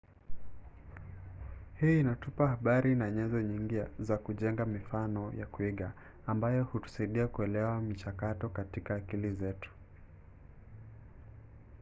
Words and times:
hii 1.79 1.99
inatupa 1.99 2.47
habari 2.47 2.95
na 2.95 3.11
nyenzo 3.11 3.41
nyingi 3.41 3.83
za 3.99 4.17
kujenga 4.17 4.65
mifano 4.65 5.33
ya 5.39 5.45
kuiga 5.45 5.93
ambayo 6.27 6.63
hutusaidia 6.63 7.27
kuelewa 7.27 7.81
michakato 7.81 8.49
katika 8.49 8.95
akili 8.95 9.31
zetu 9.33 9.69